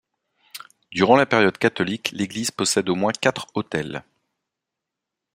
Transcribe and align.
Durant 0.91 1.15
la 1.15 1.27
période 1.27 1.59
catholique 1.59 2.09
l'église 2.11 2.49
possède 2.49 2.89
au 2.89 2.95
moins 2.95 3.11
quatre 3.11 3.45
autels. 3.53 4.03